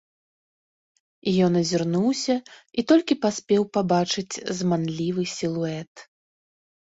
Ён 1.47 1.51
азірнуўся 1.61 2.35
і 2.43 2.81
толькі 2.93 3.19
паспеў 3.27 3.63
пабачыць 3.77 4.33
зманлівы 4.61 5.23
сілуэт. 5.35 5.93